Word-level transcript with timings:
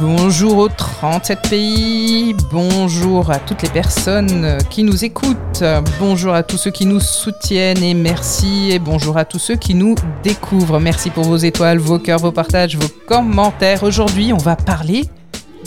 Bonjour 0.00 0.56
aux 0.56 0.68
37 0.68 1.50
pays, 1.50 2.34
bonjour 2.50 3.30
à 3.30 3.38
toutes 3.38 3.60
les 3.60 3.68
personnes 3.68 4.56
qui 4.70 4.82
nous 4.82 5.04
écoutent, 5.04 5.62
bonjour 5.98 6.32
à 6.32 6.42
tous 6.42 6.56
ceux 6.56 6.70
qui 6.70 6.86
nous 6.86 7.00
soutiennent 7.00 7.82
et 7.82 7.92
merci 7.92 8.70
et 8.70 8.78
bonjour 8.78 9.18
à 9.18 9.26
tous 9.26 9.38
ceux 9.38 9.56
qui 9.56 9.74
nous 9.74 9.94
découvrent. 10.22 10.80
Merci 10.80 11.10
pour 11.10 11.24
vos 11.24 11.36
étoiles, 11.36 11.78
vos 11.78 11.98
cœurs, 11.98 12.18
vos 12.18 12.32
partages, 12.32 12.76
vos 12.76 12.88
commentaires. 13.06 13.82
Aujourd'hui, 13.82 14.32
on 14.32 14.38
va 14.38 14.56
parler 14.56 15.04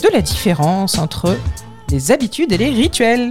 de 0.02 0.08
la 0.12 0.20
différence 0.20 0.98
entre 0.98 1.36
les 1.90 2.10
habitudes 2.10 2.50
et 2.50 2.58
les 2.58 2.70
rituels. 2.70 3.30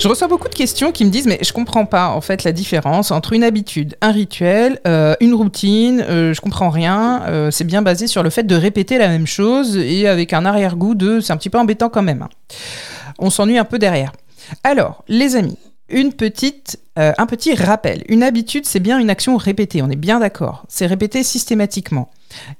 Je 0.00 0.08
reçois 0.08 0.28
beaucoup 0.28 0.48
de 0.48 0.54
questions 0.54 0.92
qui 0.92 1.04
me 1.04 1.10
disent 1.10 1.26
mais 1.26 1.38
je 1.42 1.52
comprends 1.52 1.84
pas 1.84 2.08
en 2.08 2.22
fait 2.22 2.44
la 2.44 2.52
différence 2.52 3.10
entre 3.10 3.34
une 3.34 3.44
habitude, 3.44 3.98
un 4.00 4.12
rituel, 4.12 4.80
euh, 4.86 5.14
une 5.20 5.34
routine. 5.34 6.02
Euh, 6.08 6.32
je 6.32 6.40
comprends 6.40 6.70
rien. 6.70 7.22
Euh, 7.26 7.50
c'est 7.50 7.64
bien 7.64 7.82
basé 7.82 8.06
sur 8.06 8.22
le 8.22 8.30
fait 8.30 8.44
de 8.44 8.54
répéter 8.54 8.96
la 8.96 9.08
même 9.08 9.26
chose 9.26 9.76
et 9.76 10.08
avec 10.08 10.32
un 10.32 10.46
arrière-goût 10.46 10.94
de 10.94 11.20
c'est 11.20 11.34
un 11.34 11.36
petit 11.36 11.50
peu 11.50 11.58
embêtant 11.58 11.90
quand 11.90 12.00
même. 12.00 12.26
On 13.18 13.28
s'ennuie 13.28 13.58
un 13.58 13.66
peu 13.66 13.78
derrière. 13.78 14.12
Alors 14.64 15.04
les 15.06 15.36
amis, 15.36 15.58
une 15.90 16.14
petite, 16.14 16.80
un 16.96 17.26
petit 17.26 17.54
rappel. 17.54 18.02
Une 18.08 18.22
habitude, 18.22 18.64
c'est 18.64 18.80
bien 18.80 18.98
une 18.98 19.10
action 19.10 19.36
répétée, 19.36 19.82
on 19.82 19.90
est 19.90 19.96
bien 19.96 20.18
d'accord. 20.18 20.64
C'est 20.70 20.86
répété 20.86 21.22
systématiquement. 21.22 22.08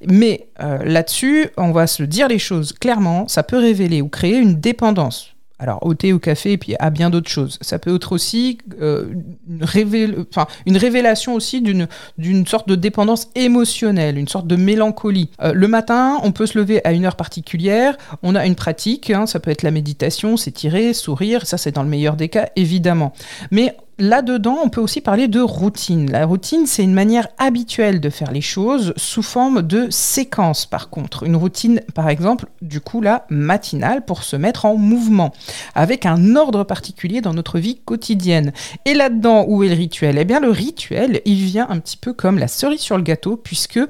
Mais 0.07 0.49
là-dessus, 0.59 1.49
on 1.57 1.73
va 1.73 1.87
se 1.87 2.03
dire 2.03 2.29
les 2.29 2.39
choses 2.39 2.75
clairement, 2.75 3.29
ça 3.29 3.43
peut 3.45 3.59
révéler 3.59 4.03
ou 4.03 4.09
créer 4.09 4.37
une 4.37 4.61
dépendance 4.61 5.35
alors 5.61 5.85
au 5.87 5.95
thé, 5.95 6.13
au 6.13 6.19
café, 6.19 6.53
et 6.53 6.59
puis 6.59 6.75
à 6.79 6.91
bien 6.91 7.11
d'autres 7.11 7.31
choses. 7.31 7.59
Ça 7.61 7.79
peut 7.79 7.95
être 7.95 8.13
aussi 8.13 8.59
euh, 8.81 9.05
une, 9.47 10.77
révélation 10.77 11.35
aussi 11.35 11.61
d'une 11.61 12.47
sorte 12.47 12.69
de 12.69 12.75
dépendance 12.75 13.29
émotionnelle, 13.35 14.19
une 14.19 14.29
sorte 14.29 14.47
de 14.47 14.57
mélancolie. 14.57 15.31
Euh, 15.43 15.53
le 15.53 15.69
matin, 15.69 16.19
on 16.23 16.33
peut 16.33 16.47
se 16.47 16.59
lever 16.59 16.81
à 16.85 16.93
une 16.93 17.05
heure 17.05 17.17
particulière, 17.17 17.97
on 18.23 18.35
a 18.35 18.47
une 18.47 18.55
pratique, 18.55 19.11
hein, 19.11 19.27
ça 19.27 19.39
peut 19.39 19.51
être 19.51 19.63
la 19.63 19.71
méditation, 19.71 20.37
s'étirer, 20.37 20.95
sourire, 20.95 21.47
ça 21.47 21.59
c'est 21.59 21.73
dans 21.73 21.83
le 21.83 21.91
meilleur 21.91 22.17
des 22.17 22.31
cas, 22.31 22.49
évidemment. 22.57 23.13
Mais 23.51 23.77
Là-dedans, 24.01 24.61
on 24.65 24.71
peut 24.71 24.81
aussi 24.81 25.03
parler 25.03 25.29
de 25.29 25.43
routine. 25.43 26.11
La 26.11 26.25
routine, 26.25 26.65
c'est 26.65 26.83
une 26.83 26.95
manière 26.95 27.29
habituelle 27.37 28.01
de 28.01 28.09
faire 28.09 28.33
les 28.33 28.41
choses 28.41 28.95
sous 28.97 29.23
forme 29.23 29.61
de 29.61 29.89
séquence, 29.91 30.65
par 30.65 30.89
contre. 30.89 31.25
Une 31.25 31.37
routine, 31.37 31.83
par 31.95 32.09
exemple, 32.09 32.47
du 32.63 32.81
coup, 32.81 33.03
la 33.03 33.27
matinale 33.29 34.03
pour 34.07 34.23
se 34.23 34.37
mettre 34.37 34.65
en 34.65 34.77
mouvement, 34.77 35.35
avec 35.75 36.07
un 36.07 36.35
ordre 36.35 36.65
particulier 36.65 37.21
dans 37.21 37.35
notre 37.35 37.59
vie 37.59 37.79
quotidienne. 37.85 38.55
Et 38.87 38.95
là-dedans, 38.95 39.45
où 39.47 39.63
est 39.65 39.69
le 39.69 39.75
rituel? 39.75 40.17
Eh 40.19 40.25
bien, 40.25 40.41
le 40.41 40.49
rituel, 40.49 41.21
il 41.27 41.45
vient 41.45 41.67
un 41.69 41.79
petit 41.79 41.99
peu 41.99 42.15
comme 42.15 42.39
la 42.39 42.49
cerise 42.49 42.81
sur 42.81 42.97
le 42.97 43.03
gâteau, 43.03 43.37
puisque 43.37 43.81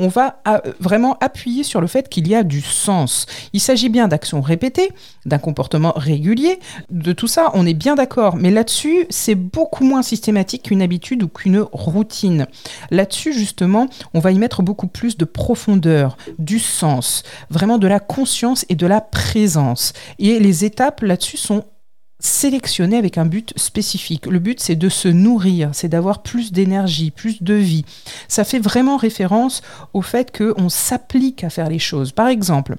on 0.00 0.08
va 0.08 0.40
euh, 0.48 0.58
vraiment 0.80 1.16
appuyer 1.20 1.62
sur 1.62 1.80
le 1.80 1.86
fait 1.86 2.08
qu'il 2.08 2.26
y 2.26 2.34
a 2.34 2.42
du 2.42 2.60
sens. 2.60 3.26
Il 3.52 3.60
s'agit 3.60 3.88
bien 3.88 4.08
d'actions 4.08 4.40
répétées, 4.40 4.90
d'un 5.26 5.38
comportement 5.38 5.92
régulier, 5.94 6.58
de 6.90 7.12
tout 7.12 7.28
ça, 7.28 7.52
on 7.54 7.66
est 7.66 7.74
bien 7.74 7.94
d'accord. 7.94 8.34
Mais 8.34 8.50
là-dessus, 8.50 9.06
c'est 9.10 9.36
moins 9.80 10.02
systématique 10.02 10.64
qu'une 10.64 10.82
habitude 10.82 11.22
ou 11.22 11.28
qu'une 11.28 11.60
routine. 11.72 12.46
Là-dessus, 12.90 13.32
justement, 13.32 13.88
on 14.14 14.20
va 14.20 14.32
y 14.32 14.38
mettre 14.38 14.62
beaucoup 14.62 14.86
plus 14.86 15.16
de 15.16 15.24
profondeur, 15.24 16.16
du 16.38 16.58
sens, 16.58 17.22
vraiment 17.50 17.78
de 17.78 17.86
la 17.86 18.00
conscience 18.00 18.64
et 18.68 18.74
de 18.74 18.86
la 18.86 19.00
présence. 19.00 19.92
Et 20.18 20.38
les 20.38 20.64
étapes 20.64 21.02
là-dessus 21.02 21.36
sont 21.36 21.64
sélectionnées 22.20 22.98
avec 22.98 23.18
un 23.18 23.26
but 23.26 23.52
spécifique. 23.56 24.26
Le 24.26 24.38
but, 24.38 24.60
c'est 24.60 24.76
de 24.76 24.88
se 24.88 25.08
nourrir, 25.08 25.70
c'est 25.72 25.88
d'avoir 25.88 26.22
plus 26.22 26.52
d'énergie, 26.52 27.10
plus 27.10 27.42
de 27.42 27.54
vie. 27.54 27.84
Ça 28.28 28.44
fait 28.44 28.58
vraiment 28.58 28.96
référence 28.96 29.62
au 29.94 30.02
fait 30.02 30.36
qu'on 30.36 30.68
s'applique 30.68 31.44
à 31.44 31.50
faire 31.50 31.68
les 31.68 31.78
choses. 31.78 32.12
Par 32.12 32.28
exemple, 32.28 32.76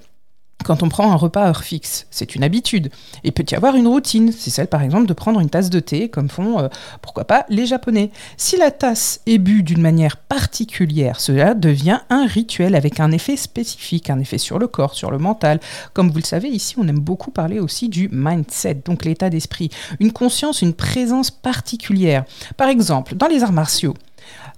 quand 0.63 0.83
on 0.83 0.89
prend 0.89 1.11
un 1.11 1.15
repas 1.15 1.43
à 1.43 1.49
heure 1.49 1.63
fixe, 1.63 2.07
c'est 2.11 2.35
une 2.35 2.43
habitude. 2.43 2.89
Et 3.23 3.31
peut 3.31 3.45
y 3.49 3.55
avoir 3.55 3.75
une 3.75 3.87
routine, 3.87 4.31
c'est 4.31 4.49
celle 4.49 4.67
par 4.67 4.81
exemple 4.81 5.07
de 5.07 5.13
prendre 5.13 5.39
une 5.39 5.49
tasse 5.49 5.69
de 5.69 5.79
thé, 5.79 6.09
comme 6.09 6.29
font, 6.29 6.59
euh, 6.59 6.67
pourquoi 7.01 7.25
pas, 7.25 7.45
les 7.49 7.65
Japonais. 7.65 8.11
Si 8.37 8.57
la 8.57 8.71
tasse 8.71 9.21
est 9.25 9.37
bue 9.37 9.63
d'une 9.63 9.81
manière 9.81 10.17
particulière, 10.17 11.19
cela 11.19 11.53
devient 11.53 11.99
un 12.09 12.25
rituel 12.25 12.75
avec 12.75 12.99
un 12.99 13.11
effet 13.11 13.37
spécifique, 13.37 14.09
un 14.09 14.19
effet 14.19 14.37
sur 14.37 14.59
le 14.59 14.67
corps, 14.67 14.93
sur 14.93 15.11
le 15.11 15.17
mental. 15.17 15.59
Comme 15.93 16.09
vous 16.09 16.19
le 16.19 16.23
savez, 16.23 16.49
ici, 16.49 16.75
on 16.77 16.87
aime 16.87 16.99
beaucoup 16.99 17.31
parler 17.31 17.59
aussi 17.59 17.89
du 17.89 18.09
mindset, 18.11 18.81
donc 18.85 19.05
l'état 19.05 19.29
d'esprit. 19.29 19.69
Une 19.99 20.11
conscience, 20.11 20.61
une 20.61 20.73
présence 20.73 21.31
particulière. 21.31 22.25
Par 22.57 22.69
exemple, 22.69 23.15
dans 23.15 23.27
les 23.27 23.43
arts 23.43 23.53
martiaux, 23.53 23.95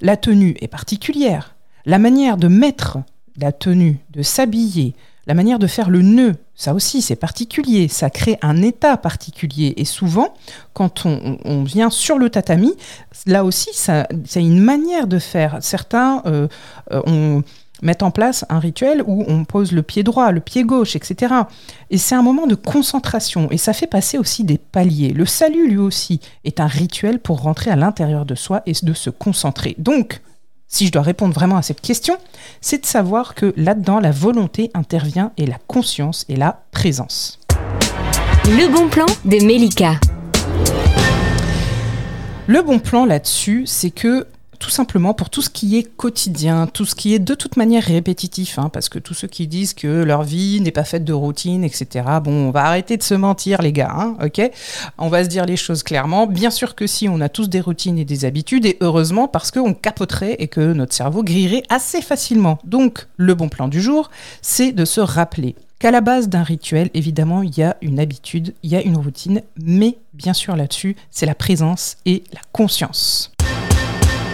la 0.02 0.18
tenue 0.18 0.56
est 0.62 0.68
particulière. 0.68 1.56
La 1.86 2.00
manière 2.00 2.38
de 2.38 2.48
mettre 2.48 3.00
la 3.38 3.52
tenue, 3.52 4.00
de 4.12 4.22
s'habiller, 4.22 4.94
la 5.26 5.34
manière 5.34 5.60
de 5.60 5.68
faire 5.68 5.90
le 5.90 6.02
nœud, 6.02 6.36
ça 6.56 6.74
aussi 6.74 7.02
c'est 7.02 7.16
particulier, 7.16 7.88
ça 7.88 8.10
crée 8.10 8.38
un 8.42 8.62
état 8.62 8.98
particulier. 8.98 9.74
Et 9.78 9.86
souvent, 9.86 10.34
quand 10.74 11.06
on, 11.06 11.64
vient 11.64 11.90
sur 11.90 12.18
le 12.18 12.30
tatami, 12.30 12.74
là 13.26 13.44
aussi 13.46 13.70
c'est 13.74 14.42
une 14.42 14.60
manière 14.60 15.08
de 15.08 15.20
faire. 15.20 15.58
Certains 15.62 16.22
euh, 16.26 16.48
euh, 16.92 17.02
on 17.06 17.44
mettent 17.84 18.04
en 18.04 18.12
place 18.12 18.46
un 18.50 18.60
rituel 18.60 19.04
où 19.06 19.24
on 19.28 19.46
pose 19.46 19.72
le 19.72 19.84
pied 19.84 20.04
droit, 20.04 20.32
le 20.32 20.40
pied 20.40 20.64
gauche, 20.64 20.96
etc. 20.96 21.34
Et 21.90 21.98
c'est 21.98 22.16
un 22.16 22.22
moment 22.22 22.48
de 22.48 22.56
concentration 22.56 23.52
et 23.52 23.58
ça 23.58 23.74
fait 23.74 23.88
passer 23.88 24.18
aussi 24.18 24.44
des 24.44 24.58
paliers. 24.58 25.10
Le 25.10 25.26
salut 25.26 25.70
lui 25.70 25.78
aussi 25.78 26.20
est 26.44 26.60
un 26.60 26.68
rituel 26.68 27.20
pour 27.20 27.42
rentrer 27.42 27.72
à 27.72 27.76
l'intérieur 27.76 28.26
de 28.26 28.36
soi 28.36 28.64
et 28.66 28.74
de 28.82 28.94
se 28.94 29.10
concentrer. 29.10 29.76
Donc, 29.78 30.22
si 30.74 30.88
je 30.88 30.92
dois 30.92 31.04
répondre 31.04 31.36
vraiment 31.36 31.58
à 31.58 31.62
cette 31.62 31.82
question, 31.82 32.18
c'est 32.60 32.82
de 32.82 32.86
savoir 32.88 33.36
que 33.36 33.54
là-dedans, 33.58 34.00
la 34.00 34.10
volonté 34.10 34.72
intervient 34.74 35.32
et 35.38 35.46
la 35.46 35.60
conscience 35.68 36.26
et 36.30 36.36
la 36.36 36.64
présence. 36.72 37.40
Le 38.46 38.74
bon 38.74 38.90
plan 38.90 39.06
de 39.24 39.46
Melika. 39.46 40.00
Le 42.48 42.64
bon 42.64 42.80
plan 42.80 43.06
là-dessus, 43.06 43.66
c'est 43.68 43.92
que 43.92 44.26
tout 44.64 44.70
simplement 44.70 45.14
pour 45.14 45.30
tout 45.30 45.42
ce 45.42 45.50
qui 45.50 45.78
est 45.78 45.84
quotidien, 45.84 46.68
tout 46.68 46.86
ce 46.86 46.96
qui 46.96 47.14
est 47.14 47.20
de 47.20 47.36
toute 47.36 47.58
manière 47.58 47.84
répétitif, 47.84 48.58
hein, 48.58 48.70
parce 48.72 48.88
que 48.88 48.98
tous 48.98 49.14
ceux 49.14 49.28
qui 49.28 49.46
disent 49.46 49.74
que 49.74 50.04
leur 50.04 50.24
vie 50.24 50.62
n'est 50.62 50.72
pas 50.72 50.86
faite 50.86 51.04
de 51.04 51.12
routine, 51.12 51.66
etc., 51.66 52.06
bon, 52.24 52.48
on 52.48 52.52
va 52.52 52.64
arrêter 52.64 52.96
de 52.96 53.04
se 53.04 53.14
mentir, 53.14 53.62
les 53.62 53.74
gars, 53.74 53.92
hein, 53.94 54.16
ok? 54.24 54.50
On 54.98 55.10
va 55.10 55.26
se 55.26 55.28
dire 55.28 55.46
les 55.46 55.58
choses 55.58 55.84
clairement. 55.84 56.28
Bien 56.28 56.50
sûr 56.50 56.76
que 56.76 56.88
si, 56.88 57.10
on 57.10 57.20
a 57.20 57.28
tous 57.28 57.50
des 57.50 57.60
routines 57.60 58.00
et 58.00 58.06
des 58.06 58.24
habitudes, 58.24 58.66
et 58.66 58.78
heureusement 58.80 59.28
parce 59.28 59.52
qu'on 59.52 59.74
capoterait 59.74 60.38
et 60.40 60.48
que 60.48 60.72
notre 60.72 60.94
cerveau 60.94 61.24
grillerait 61.24 61.64
assez 61.68 62.02
facilement. 62.02 62.58
Donc, 62.64 63.08
le 63.18 63.34
bon 63.34 63.50
plan 63.50 63.68
du 63.68 63.82
jour, 63.82 64.12
c'est 64.42 64.72
de 64.72 64.86
se 64.86 65.02
rappeler 65.02 65.56
qu'à 65.80 65.92
la 65.92 66.00
base 66.00 66.30
d'un 66.30 66.44
rituel, 66.44 66.90
évidemment, 66.94 67.44
il 67.44 67.58
y 67.58 67.64
a 67.64 67.76
une 67.82 68.00
habitude, 68.00 68.54
il 68.64 68.72
y 68.72 68.78
a 68.78 68.82
une 68.82 68.96
routine, 68.96 69.42
mais 69.62 69.98
bien 70.14 70.34
sûr 70.34 70.56
là-dessus, 70.56 70.96
c'est 71.12 71.26
la 71.26 71.36
présence 71.36 71.98
et 72.06 72.24
la 72.32 72.40
conscience. 72.54 73.33